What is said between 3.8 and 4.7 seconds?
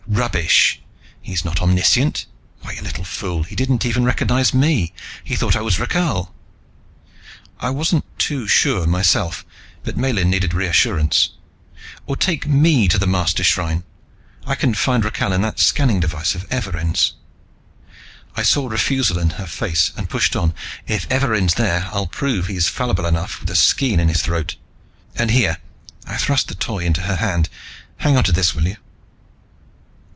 even recognize